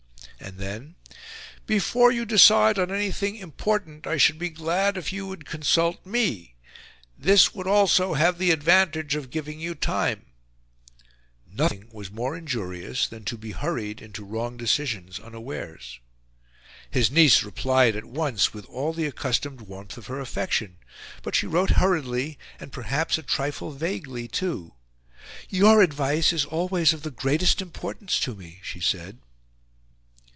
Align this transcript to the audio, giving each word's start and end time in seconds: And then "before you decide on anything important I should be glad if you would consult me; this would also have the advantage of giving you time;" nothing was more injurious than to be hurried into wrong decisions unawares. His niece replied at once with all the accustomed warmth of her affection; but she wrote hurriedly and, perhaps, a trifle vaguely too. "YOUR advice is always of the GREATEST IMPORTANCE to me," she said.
And 0.43 0.57
then 0.57 0.95
"before 1.67 2.11
you 2.11 2.25
decide 2.25 2.79
on 2.79 2.89
anything 2.91 3.35
important 3.35 4.07
I 4.07 4.17
should 4.17 4.39
be 4.39 4.49
glad 4.49 4.97
if 4.97 5.13
you 5.13 5.27
would 5.27 5.45
consult 5.45 6.03
me; 6.03 6.55
this 7.15 7.53
would 7.53 7.67
also 7.67 8.15
have 8.15 8.39
the 8.39 8.49
advantage 8.49 9.13
of 9.13 9.29
giving 9.29 9.59
you 9.59 9.75
time;" 9.75 10.25
nothing 11.47 11.89
was 11.91 12.09
more 12.09 12.35
injurious 12.35 13.07
than 13.07 13.23
to 13.25 13.37
be 13.37 13.51
hurried 13.51 14.01
into 14.01 14.25
wrong 14.25 14.57
decisions 14.57 15.19
unawares. 15.19 15.99
His 16.89 17.11
niece 17.11 17.43
replied 17.43 17.95
at 17.95 18.05
once 18.05 18.51
with 18.51 18.65
all 18.65 18.93
the 18.93 19.05
accustomed 19.05 19.61
warmth 19.61 19.95
of 19.95 20.07
her 20.07 20.19
affection; 20.19 20.77
but 21.21 21.35
she 21.35 21.45
wrote 21.45 21.69
hurriedly 21.77 22.39
and, 22.59 22.73
perhaps, 22.73 23.19
a 23.19 23.23
trifle 23.23 23.71
vaguely 23.71 24.27
too. 24.27 24.73
"YOUR 25.49 25.83
advice 25.83 26.33
is 26.33 26.45
always 26.45 26.93
of 26.93 27.03
the 27.03 27.11
GREATEST 27.11 27.61
IMPORTANCE 27.61 28.19
to 28.21 28.33
me," 28.33 28.59
she 28.63 28.79
said. 28.79 29.19